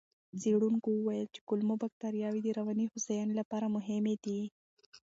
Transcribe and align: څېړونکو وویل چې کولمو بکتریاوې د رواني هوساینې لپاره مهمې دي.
څېړونکو 0.41 0.87
وویل 0.93 1.27
چې 1.35 1.41
کولمو 1.47 1.75
بکتریاوې 1.83 2.41
د 2.43 2.47
رواني 2.57 2.85
هوساینې 2.91 3.33
لپاره 3.39 3.73
مهمې 3.75 4.15
دي. 4.23 4.41